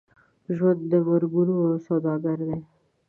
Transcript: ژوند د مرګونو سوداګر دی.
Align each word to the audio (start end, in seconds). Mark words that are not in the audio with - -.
ژوند 0.55 0.81
د 0.91 0.93
مرګونو 1.07 1.55
سوداګر 1.85 2.39
دی. 2.47 2.59